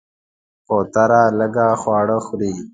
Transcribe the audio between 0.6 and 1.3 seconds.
کوتره